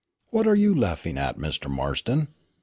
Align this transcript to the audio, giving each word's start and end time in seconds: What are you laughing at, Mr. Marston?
What 0.31 0.47
are 0.47 0.55
you 0.55 0.73
laughing 0.73 1.19
at, 1.19 1.37
Mr. 1.37 1.69
Marston? 1.69 2.29